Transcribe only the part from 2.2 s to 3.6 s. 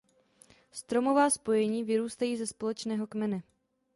ze společného kmene.